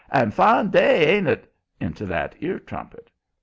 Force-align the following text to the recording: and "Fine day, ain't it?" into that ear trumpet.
and 0.09 0.33
"Fine 0.33 0.71
day, 0.71 1.15
ain't 1.15 1.27
it?" 1.27 1.53
into 1.79 2.07
that 2.07 2.33
ear 2.39 2.57
trumpet. 2.57 3.11